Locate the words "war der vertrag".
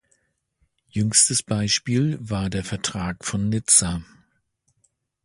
2.21-3.23